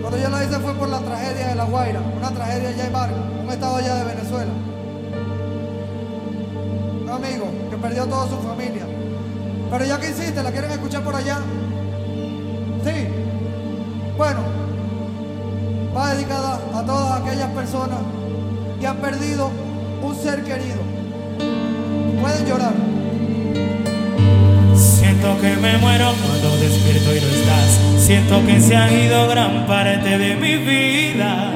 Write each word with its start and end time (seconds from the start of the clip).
Cuando 0.00 0.18
yo 0.18 0.28
la 0.28 0.44
hice 0.44 0.58
fue 0.58 0.74
por 0.74 0.88
la 0.88 1.00
tragedia 1.00 1.48
de 1.48 1.54
La 1.54 1.64
Guaira, 1.64 2.00
una 2.16 2.30
tragedia 2.30 2.68
allá 2.70 2.86
en 2.86 2.92
Barco, 2.92 3.16
un 3.42 3.50
estado 3.50 3.76
allá 3.76 3.94
de 3.96 4.04
Venezuela. 4.04 4.52
Un 7.02 7.10
amigo 7.10 7.46
que 7.70 7.76
perdió 7.76 8.06
toda 8.06 8.28
su 8.28 8.36
familia. 8.38 8.86
Pero 9.70 9.84
ya 9.84 9.98
que 9.98 10.10
hiciste, 10.10 10.42
¿la 10.42 10.50
quieren 10.50 10.70
escuchar 10.70 11.02
por 11.02 11.14
allá? 11.14 11.38
Sí. 12.84 13.08
Bueno, 14.16 14.40
va 15.96 16.14
dedicada 16.14 16.60
a 16.74 16.82
todas 16.84 17.20
aquellas 17.20 17.50
personas 17.50 17.98
que 18.80 18.86
han 18.86 18.96
perdido 18.98 19.50
un 20.02 20.14
ser 20.14 20.42
querido. 20.44 20.80
Pueden 22.20 22.46
llorar. 22.46 22.91
Siento 25.22 25.40
que 25.40 25.56
me 25.56 25.78
muero 25.78 26.12
cuando 26.20 26.56
despierto 26.56 27.14
y 27.14 27.20
no 27.20 27.26
estás. 27.28 27.80
Siento 27.96 28.44
que 28.44 28.60
se 28.60 28.74
ha 28.74 28.92
ido 28.92 29.28
gran 29.28 29.68
parte 29.68 30.18
de 30.18 30.34
mi 30.34 30.56
vida. 30.56 31.52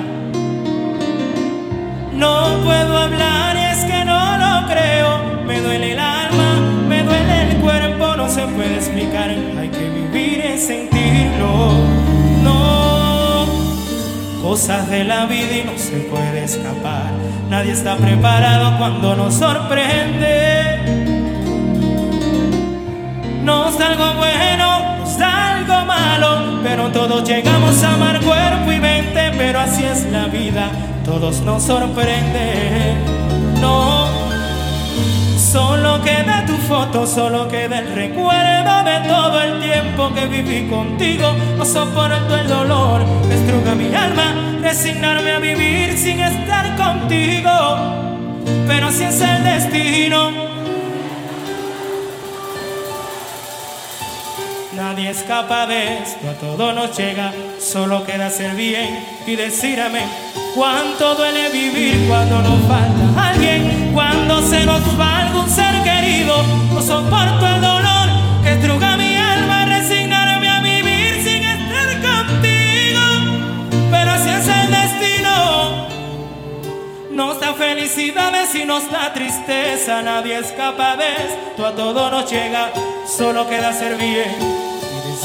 No 2.12 2.60
puedo 2.62 2.96
hablar 2.96 3.56
es 3.56 3.78
que 3.86 4.04
no 4.04 4.36
lo 4.38 4.68
creo. 4.68 5.42
Me 5.46 5.60
duele 5.60 5.94
el 5.94 5.98
alma, 5.98 6.60
me 6.88 7.02
duele 7.02 7.50
el 7.50 7.56
cuerpo, 7.56 8.14
no 8.16 8.28
se 8.28 8.42
puede 8.42 8.76
explicar. 8.76 9.30
Hay 9.30 9.68
que 9.68 9.90
vivir 9.90 10.44
y 10.54 10.58
sentirlo. 10.58 11.72
No, 12.44 13.46
cosas 14.42 14.88
de 14.88 15.02
la 15.02 15.26
vida 15.26 15.56
y 15.56 15.64
no 15.64 15.76
se 15.76 15.96
puede 16.08 16.44
escapar. 16.44 17.10
Nadie 17.50 17.72
está 17.72 17.96
preparado 17.96 18.78
cuando 18.78 19.16
nos 19.16 19.34
sorprende. 19.34 20.65
Nos 23.46 23.78
da 23.78 23.86
algo 23.86 24.12
bueno, 24.14 24.98
nos 24.98 25.18
da 25.18 25.58
algo 25.58 25.84
malo, 25.84 26.60
pero 26.64 26.90
todos 26.90 27.22
llegamos 27.22 27.80
a 27.84 27.94
amar 27.94 28.20
cuerpo 28.20 28.72
y 28.72 28.80
mente, 28.80 29.30
pero 29.38 29.60
así 29.60 29.84
es 29.84 30.02
la 30.10 30.26
vida, 30.26 30.68
todos 31.04 31.42
nos 31.42 31.62
sorprende. 31.62 32.96
No, 33.60 34.08
solo 35.38 36.02
queda 36.02 36.44
tu 36.44 36.54
foto, 36.54 37.06
solo 37.06 37.46
queda 37.46 37.78
el 37.78 37.94
recuerdo 37.94 38.82
de 38.82 39.08
todo 39.08 39.40
el 39.40 39.62
tiempo 39.62 40.12
que 40.12 40.26
viví 40.26 40.68
contigo. 40.68 41.32
No 41.56 41.64
soporto 41.64 42.36
el 42.36 42.48
dolor, 42.48 43.06
destruga 43.28 43.76
mi 43.76 43.94
alma, 43.94 44.58
resignarme 44.60 45.30
a 45.30 45.38
vivir 45.38 45.96
sin 45.96 46.18
estar 46.18 46.74
contigo, 46.74 47.52
pero 48.66 48.88
así 48.88 49.04
es 49.04 49.20
el 49.20 49.44
destino. 49.44 50.45
Nadie 54.88 55.10
escapa 55.10 55.66
de 55.66 55.98
esto, 55.98 56.30
a 56.30 56.34
todo 56.34 56.72
nos 56.72 56.96
llega, 56.96 57.32
solo 57.58 58.04
queda 58.04 58.26
hacer 58.26 58.54
bien 58.54 59.04
y 59.26 59.34
decir. 59.34 59.82
Cuánto 60.54 61.16
duele 61.16 61.48
vivir 61.48 62.06
cuando 62.06 62.40
nos 62.40 62.60
falta 62.68 63.30
alguien, 63.30 63.90
cuando 63.92 64.40
se 64.42 64.64
nos 64.64 64.80
va 64.98 65.22
algún 65.22 65.50
ser 65.50 65.82
querido. 65.82 66.40
No 66.72 66.80
soporto 66.80 67.48
el 67.48 67.60
dolor 67.60 68.08
que 68.44 68.52
estruga 68.52 68.96
mi 68.96 69.16
alma, 69.16 69.66
resignarme 69.66 70.48
a 70.48 70.60
vivir 70.60 71.20
sin 71.24 71.42
estar 71.42 71.88
contigo. 72.00 73.02
Pero 73.90 74.10
así 74.12 74.28
es 74.28 74.46
el 74.46 74.70
destino. 74.70 75.88
Nos 77.10 77.40
da 77.40 77.54
felicidades 77.54 78.54
y 78.54 78.64
nos 78.64 78.88
da 78.88 79.12
tristeza, 79.12 80.00
nadie 80.02 80.38
escapa 80.38 80.96
de 80.96 81.08
esto, 81.08 81.66
a 81.66 81.74
todo 81.74 82.08
nos 82.08 82.30
llega, 82.30 82.70
solo 83.04 83.48
queda 83.48 83.70
hacer 83.70 83.96
bien 83.96 84.65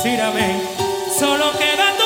amén. 0.10 0.60
Solo 1.20 1.52
queda 1.60 2.01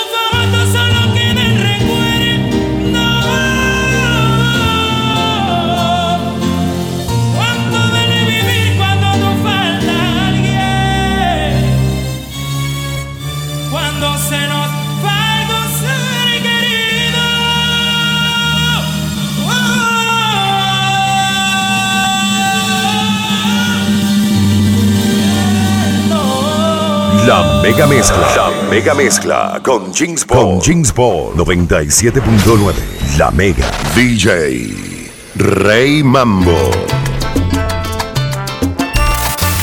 mega 27.76 27.88
mezcla. 27.88 28.36
La 28.36 28.52
mega 28.70 28.94
mezcla 28.94 29.60
con 29.62 29.94
James 29.94 30.26
Ball. 30.26 30.40
Con 30.40 30.62
James 30.62 30.94
Ball 30.94 31.36
97.9. 31.36 32.74
La 33.18 33.32
mega. 33.32 33.70
DJ 33.94 35.12
Rey 35.36 36.02
Mambo. 36.02 36.72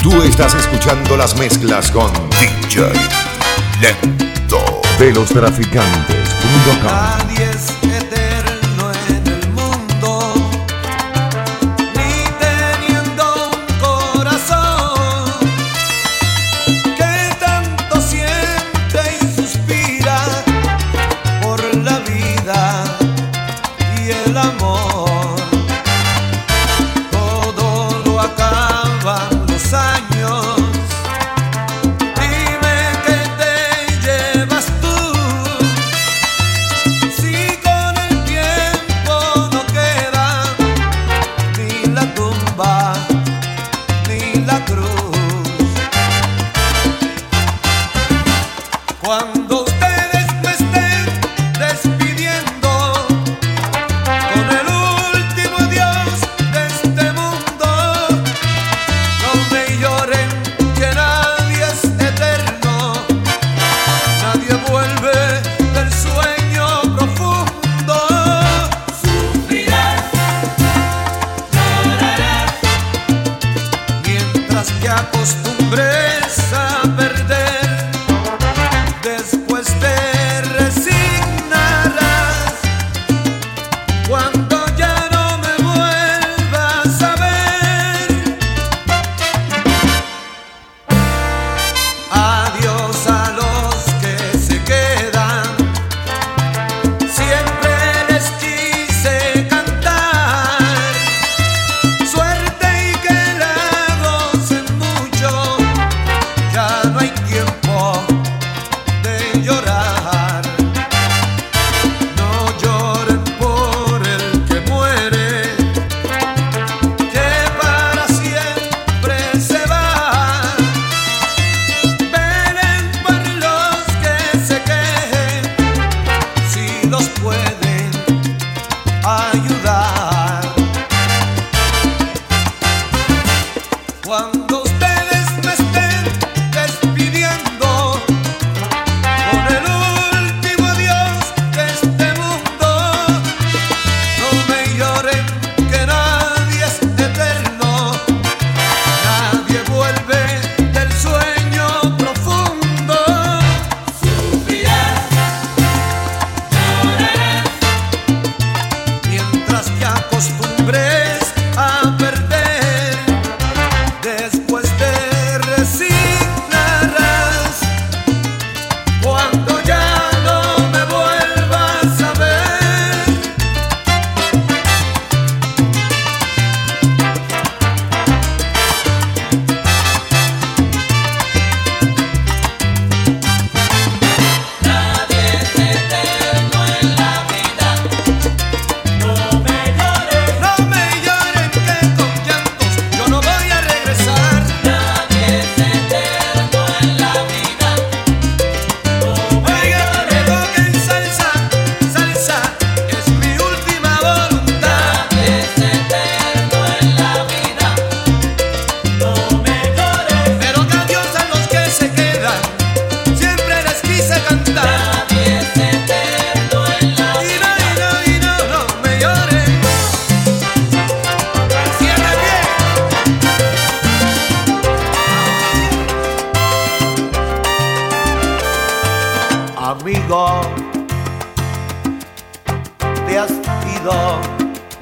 Tú 0.03 0.21
estás 0.23 0.55
escuchando 0.55 1.17
las 1.17 1.39
mezclas 1.39 1.91
con 1.91 2.13
DJ 2.39 2.93
Lento. 3.81 4.83
De 4.99 5.11
los 5.13 5.31
traficantes.com. 5.31 7.82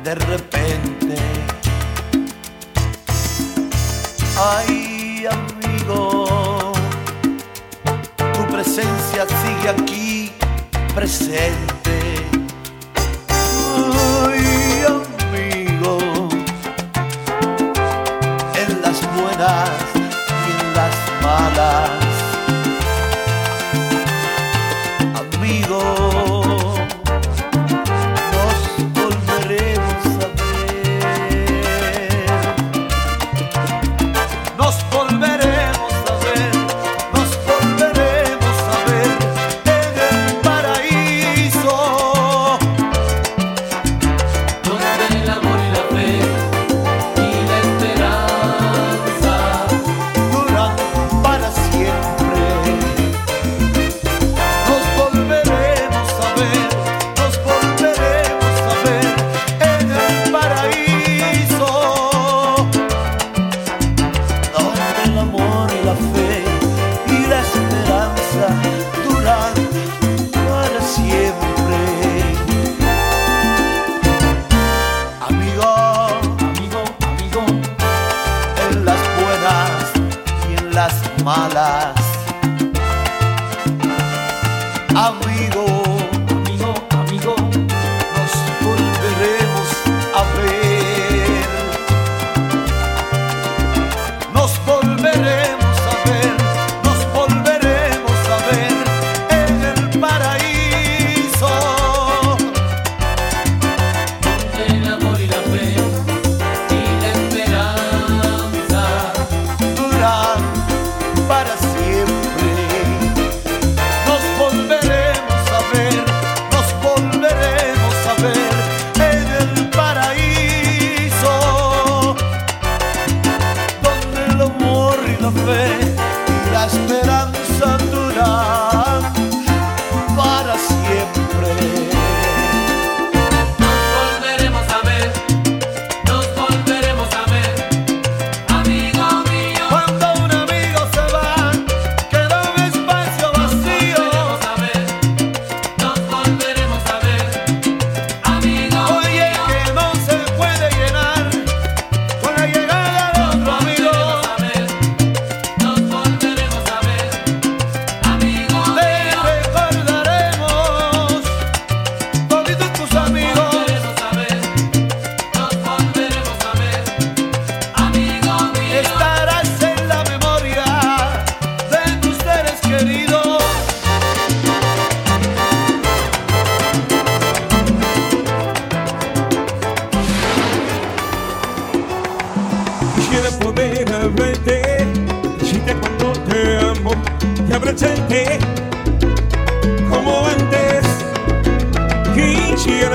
de 0.05 0.14
repente. 0.14 1.17
Ay, 4.38 5.26
amigo, 5.26 6.73
tu 8.32 8.47
presencia 8.52 9.26
sigue 9.26 9.69
aquí 9.69 10.32
presente. 10.94 11.80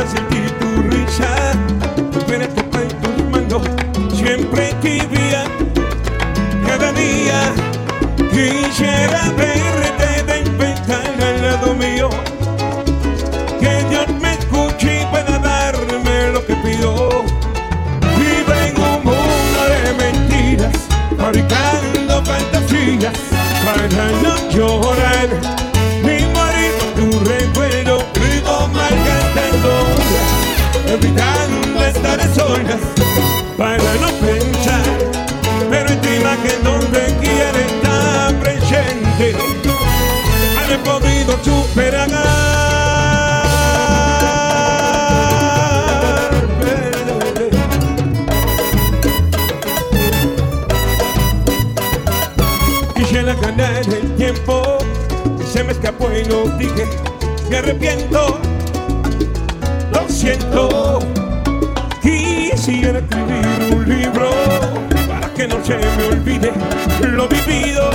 sentir. 0.05 0.44
para 33.57 33.77
no 33.95 34.07
pensar, 34.25 34.83
pero 35.69 35.89
en 35.89 36.01
tu 36.01 36.09
imagen 36.09 36.63
donde 36.63 37.15
quiera 37.21 37.59
estar 37.59 38.35
presente, 38.39 39.35
han 40.57 40.83
podido 40.83 41.37
superar. 41.43 42.05
quisiera 52.95 53.35
ganar 53.35 53.81
el 53.87 54.15
tiempo 54.15 54.77
se 55.51 55.63
me 55.63 55.71
escapó 55.73 56.11
y 56.11 56.25
lo 56.25 56.49
dije 56.57 56.85
me 57.49 57.57
arrepiento 57.57 58.39
lo 59.91 60.09
siento 60.09 60.84
quisiera 62.65 62.97
escribir 62.97 63.75
un 63.75 63.87
libro 63.87 64.27
para 65.07 65.31
que 65.35 65.47
no 65.47 65.63
se 65.63 65.77
me 65.77 66.03
olvide 66.05 66.51
lo 67.11 67.27
vivido. 67.27 67.91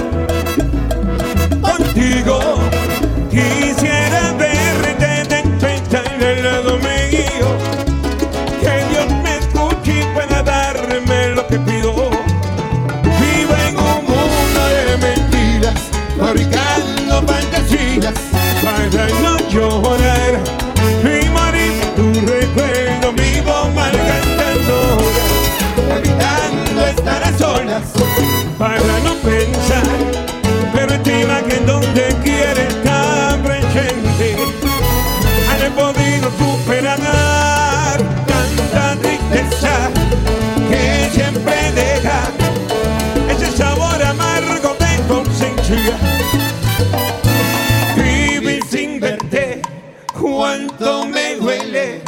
Cuánto 50.41 51.05
me 51.05 51.35
duele. 51.37 52.03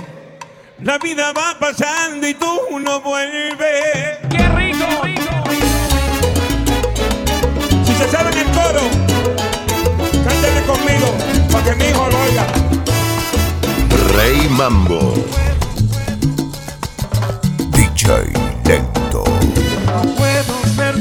La 0.82 0.96
vida 0.96 1.34
va 1.34 1.54
pasando 1.60 2.26
y 2.26 2.32
tú 2.32 2.78
no 2.80 2.98
vuelves. 3.02 4.18
¡Qué 4.30 4.48
rico! 4.56 4.86
Si 7.84 7.94
se 7.94 8.08
saben 8.10 8.32
el 8.38 8.46
coro, 8.52 8.84
cántale 10.24 10.62
conmigo 10.66 11.14
para 11.52 11.64
que 11.64 11.74
mi 11.74 11.84
hijo 11.90 12.08
lo 12.08 12.20
oiga. 12.22 12.46
Rey 14.16 14.48
Mambo. 14.48 15.12
DJ 17.72 18.32
Lento. 18.64 19.24
No 19.84 20.14
puedo 20.14 20.54
ser 20.74 20.96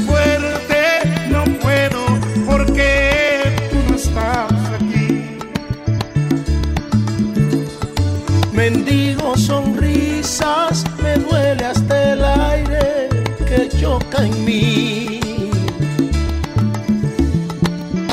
Mendigo 8.62 9.36
sonrisas, 9.36 10.84
me 11.02 11.16
duele 11.16 11.64
hasta 11.64 12.12
el 12.12 12.24
aire 12.24 13.08
que 13.44 13.68
choca 13.68 14.24
en 14.24 14.44
mí. 14.44 15.20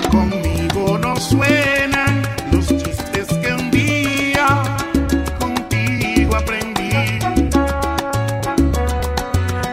Conmigo 0.10 0.98
no 0.98 1.15
suenan 1.18 2.24
los 2.51 2.65
chistes 2.68 3.27
que 3.27 3.53
un 3.53 3.70
día 3.70 4.63
contigo 5.38 6.36
aprendí. 6.36 7.20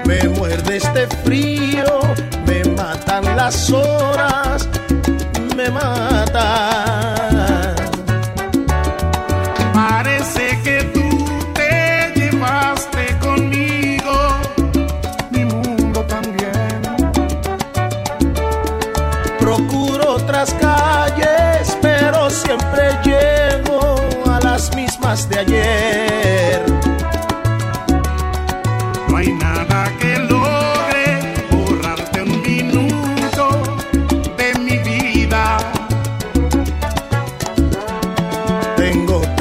Me 0.04 0.28
muerde 0.28 0.76
este 0.76 1.06
frío, 1.25 2.00
me 2.47 2.62
matan 2.73 3.35
las 3.35 3.71
horas, 3.71 4.68
me 5.56 5.71
matan. 5.71 6.95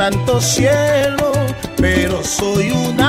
Tanto 0.08 0.40
cielo, 0.40 1.32
pero 1.78 2.24
soy 2.24 2.70
un 2.70 3.02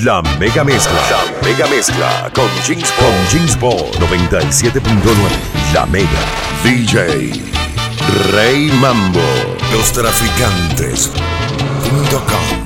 La 0.00 0.22
Mega 0.38 0.64
Mezcla. 0.64 0.98
La 1.10 1.46
Mega 1.46 1.66
Mezcla 1.66 2.30
con 2.34 2.48
Jeans 2.64 2.90
Con 2.92 3.12
Jeans 3.30 3.58
97.9. 3.58 4.82
La 5.74 5.84
Mega. 5.86 6.08
DJ. 6.62 7.42
Rey 8.32 8.70
Mambo. 8.80 9.20
Los 9.72 9.92
Traficantes. 9.92 11.10
.com. 12.10 12.61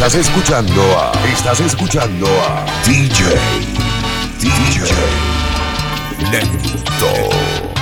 Estás 0.00 0.14
escuchando 0.14 0.80
a. 0.98 1.12
Estás 1.26 1.60
escuchando 1.60 2.26
a. 2.26 2.64
DJ. 2.86 3.36
DJ. 4.40 4.90
Lento. 6.30 7.79